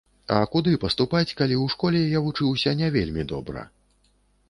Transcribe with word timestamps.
А 0.35 0.37
куды 0.55 0.71
паступаць, 0.83 1.35
калі 1.43 1.55
ў 1.63 1.75
школе 1.75 2.01
я 2.17 2.25
вучыўся 2.29 2.77
не 2.83 2.93
вельмі 2.99 3.31
добра? 3.37 3.71